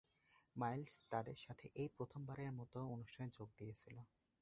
[0.55, 3.95] Miles তাদের সাথে সেই প্রথম বারের মত অনুষ্ঠানে যোগ দিয়েছিল।